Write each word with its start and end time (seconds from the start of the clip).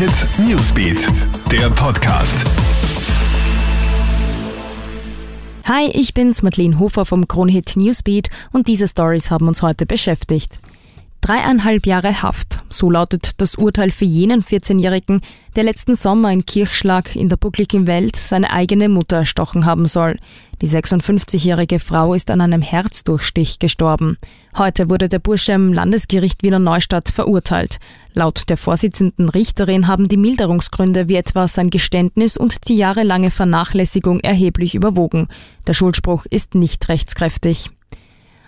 Hit 0.00 0.26
Newsbeat, 0.38 1.06
der 1.52 1.68
Podcast. 1.68 2.46
Hi, 5.66 5.90
ich 5.92 6.14
bin's, 6.14 6.42
Madeleine 6.42 6.78
Hofer 6.78 7.04
vom 7.04 7.28
Kronhit 7.28 7.76
Newsbeat 7.76 8.30
und 8.50 8.66
diese 8.66 8.88
Stories 8.88 9.30
haben 9.30 9.46
uns 9.46 9.60
heute 9.60 9.84
beschäftigt. 9.84 10.58
Dreieinhalb 11.20 11.86
Jahre 11.86 12.22
Haft, 12.22 12.60
so 12.70 12.90
lautet 12.90 13.32
das 13.42 13.56
Urteil 13.56 13.90
für 13.90 14.06
jenen 14.06 14.42
14-Jährigen, 14.42 15.20
der 15.54 15.64
letzten 15.64 15.94
Sommer 15.94 16.32
in 16.32 16.46
Kirchschlag 16.46 17.14
in 17.14 17.28
der 17.28 17.36
buckligen 17.36 17.86
Welt 17.86 18.16
seine 18.16 18.50
eigene 18.50 18.88
Mutter 18.88 19.18
erstochen 19.18 19.66
haben 19.66 19.86
soll. 19.86 20.16
Die 20.62 20.68
56-jährige 20.68 21.78
Frau 21.78 22.14
ist 22.14 22.30
an 22.30 22.40
einem 22.40 22.62
Herzdurchstich 22.62 23.58
gestorben. 23.58 24.16
Heute 24.56 24.88
wurde 24.88 25.10
der 25.10 25.18
Bursche 25.18 25.52
im 25.52 25.74
Landesgericht 25.74 26.42
Wiener 26.42 26.58
Neustadt 26.58 27.10
verurteilt. 27.10 27.80
Laut 28.14 28.48
der 28.48 28.56
Vorsitzenden 28.56 29.28
Richterin 29.28 29.88
haben 29.88 30.08
die 30.08 30.16
Milderungsgründe 30.16 31.08
wie 31.08 31.16
etwa 31.16 31.48
sein 31.48 31.68
Geständnis 31.68 32.38
und 32.38 32.66
die 32.68 32.76
jahrelange 32.76 33.30
Vernachlässigung 33.30 34.20
erheblich 34.20 34.74
überwogen. 34.74 35.28
Der 35.66 35.74
Schuldspruch 35.74 36.24
ist 36.30 36.54
nicht 36.54 36.88
rechtskräftig. 36.88 37.70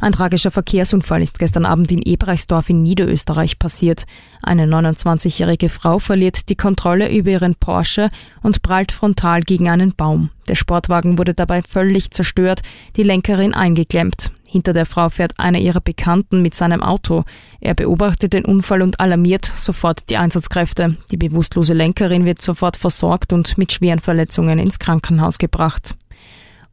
Ein 0.00 0.12
tragischer 0.12 0.50
Verkehrsunfall 0.50 1.22
ist 1.22 1.38
gestern 1.38 1.64
Abend 1.64 1.90
in 1.92 2.02
Ebereichsdorf 2.02 2.68
in 2.68 2.82
Niederösterreich 2.82 3.58
passiert. 3.58 4.04
Eine 4.42 4.66
29-jährige 4.66 5.68
Frau 5.68 5.98
verliert 5.98 6.48
die 6.48 6.56
Kontrolle 6.56 7.10
über 7.10 7.30
ihren 7.30 7.54
Porsche 7.54 8.10
und 8.42 8.62
prallt 8.62 8.92
frontal 8.92 9.42
gegen 9.42 9.68
einen 9.68 9.94
Baum. 9.94 10.30
Der 10.48 10.56
Sportwagen 10.56 11.16
wurde 11.16 11.32
dabei 11.32 11.62
völlig 11.62 12.10
zerstört, 12.10 12.60
die 12.96 13.02
Lenkerin 13.02 13.54
eingeklemmt. 13.54 14.30
Hinter 14.44 14.72
der 14.72 14.86
Frau 14.86 15.08
fährt 15.08 15.32
einer 15.40 15.58
ihrer 15.58 15.80
Bekannten 15.80 16.40
mit 16.40 16.54
seinem 16.54 16.82
Auto. 16.82 17.24
Er 17.60 17.74
beobachtet 17.74 18.34
den 18.34 18.44
Unfall 18.44 18.82
und 18.82 19.00
alarmiert 19.00 19.46
sofort 19.46 20.10
die 20.10 20.16
Einsatzkräfte. 20.16 20.96
Die 21.10 21.16
bewusstlose 21.16 21.72
Lenkerin 21.72 22.24
wird 22.24 22.40
sofort 22.40 22.76
versorgt 22.76 23.32
und 23.32 23.58
mit 23.58 23.72
schweren 23.72 23.98
Verletzungen 23.98 24.58
ins 24.58 24.78
Krankenhaus 24.78 25.38
gebracht. 25.38 25.96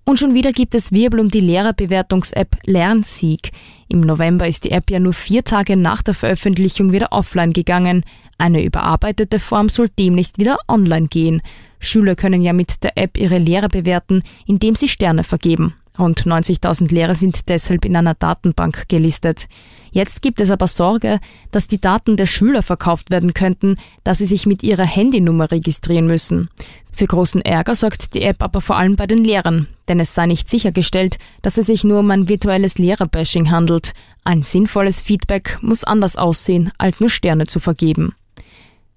Und 0.03 0.19
schon 0.19 0.33
wieder 0.33 0.51
gibt 0.51 0.75
es 0.75 0.91
Wirbel 0.91 1.19
um 1.19 1.29
die 1.29 1.41
Lehrerbewertungs-App 1.41 2.57
Lernsieg. 2.65 3.51
Im 3.87 4.01
November 4.01 4.47
ist 4.47 4.63
die 4.63 4.71
App 4.71 4.89
ja 4.89 4.99
nur 4.99 5.13
vier 5.13 5.43
Tage 5.43 5.77
nach 5.77 6.01
der 6.01 6.13
Veröffentlichung 6.13 6.91
wieder 6.91 7.11
offline 7.11 7.53
gegangen. 7.53 8.03
Eine 8.37 8.63
überarbeitete 8.63 9.37
Form 9.37 9.69
soll 9.69 9.89
demnächst 9.99 10.39
wieder 10.39 10.57
online 10.67 11.07
gehen. 11.07 11.41
Schüler 11.79 12.15
können 12.15 12.41
ja 12.41 12.53
mit 12.53 12.83
der 12.83 12.97
App 12.97 13.17
ihre 13.17 13.37
Lehrer 13.37 13.69
bewerten, 13.69 14.23
indem 14.47 14.75
sie 14.75 14.87
Sterne 14.87 15.23
vergeben. 15.23 15.75
Rund 16.01 16.23
90.000 16.23 16.93
Lehrer 16.93 17.15
sind 17.15 17.47
deshalb 17.47 17.85
in 17.85 17.95
einer 17.95 18.15
Datenbank 18.15 18.89
gelistet. 18.89 19.47
Jetzt 19.91 20.21
gibt 20.21 20.41
es 20.41 20.49
aber 20.49 20.67
Sorge, 20.67 21.19
dass 21.51 21.67
die 21.67 21.79
Daten 21.79 22.17
der 22.17 22.25
Schüler 22.25 22.63
verkauft 22.63 23.11
werden 23.11 23.33
könnten, 23.33 23.75
da 24.03 24.15
sie 24.15 24.25
sich 24.25 24.45
mit 24.45 24.63
ihrer 24.63 24.85
Handynummer 24.85 25.51
registrieren 25.51 26.07
müssen. 26.07 26.49
Für 26.91 27.05
großen 27.05 27.41
Ärger 27.41 27.75
sorgt 27.75 28.13
die 28.15 28.23
App 28.23 28.41
aber 28.41 28.61
vor 28.61 28.77
allem 28.77 28.95
bei 28.95 29.07
den 29.07 29.23
Lehrern, 29.23 29.67
denn 29.87 29.99
es 29.99 30.15
sei 30.15 30.25
nicht 30.25 30.49
sichergestellt, 30.49 31.17
dass 31.41 31.57
es 31.57 31.67
sich 31.67 31.83
nur 31.83 31.99
um 31.99 32.11
ein 32.11 32.27
virtuelles 32.27 32.77
Lehrerbashing 32.77 33.51
handelt. 33.51 33.93
Ein 34.23 34.43
sinnvolles 34.43 35.01
Feedback 35.01 35.59
muss 35.61 35.83
anders 35.83 36.15
aussehen, 36.15 36.71
als 36.77 36.99
nur 36.99 37.09
Sterne 37.09 37.45
zu 37.45 37.59
vergeben. 37.59 38.13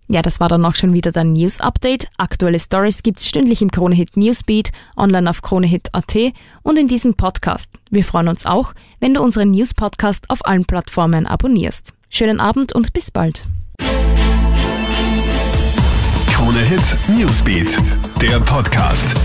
Ja, 0.08 0.20
das 0.20 0.38
war 0.38 0.48
dann 0.48 0.64
auch 0.64 0.74
schon 0.74 0.92
wieder 0.92 1.12
dein 1.12 1.33
News 1.33 1.60
Update. 1.60 2.08
Aktuelle 2.19 2.60
Stories 2.60 3.02
gibt's 3.02 3.27
stündlich 3.27 3.62
im 3.62 3.70
Kronehit 3.70 4.16
Newsbeat, 4.16 4.70
online 4.96 5.28
auf 5.30 5.41
kronehit.at 5.41 6.16
und 6.62 6.78
in 6.78 6.88
diesem 6.88 7.14
Podcast. 7.14 7.70
Wir 7.91 8.05
freuen 8.05 8.28
uns 8.28 8.44
auch, 8.44 8.74
wenn 9.00 9.14
du 9.14 9.22
unseren 9.22 9.50
News 9.50 9.72
Podcast 9.72 10.28
auf 10.28 10.44
allen 10.46 10.66
Plattformen 10.66 11.27
abonnierst. 11.27 11.94
Schönen 12.11 12.38
Abend 12.38 12.74
und 12.74 12.92
bis 12.92 13.11
bald. 13.11 13.46
Kronehit 16.30 16.98
Newsbeat, 17.08 17.78
der 18.20 18.41
Podcast. 18.41 19.16